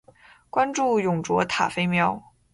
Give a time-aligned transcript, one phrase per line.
[0.49, 2.23] 关注永雏塔菲喵